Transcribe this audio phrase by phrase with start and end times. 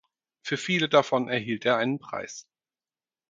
[0.41, 2.47] Für viele davon erhielt er einen Preis.